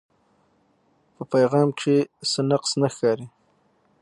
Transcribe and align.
پۀ 1.15 1.23
پېغام 1.31 1.69
کښې 1.77 1.97
څۀ 2.29 2.41
نقص 2.49 2.71
نۀ 2.81 2.89
ښکاري 2.93 3.27